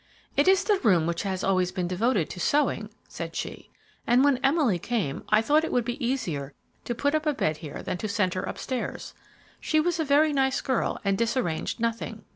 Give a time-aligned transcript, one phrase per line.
[0.35, 3.69] "It is the room which has always been devoted to sewing," said she;
[4.07, 7.57] "and when Emily came, I thought it would be easier to put up a bed
[7.57, 9.13] here than to send her upstairs.
[9.59, 12.25] She was a very nice girl and disarranged nothing."